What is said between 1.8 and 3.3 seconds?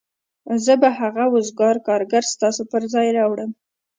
کارګر ستاسو پر ځای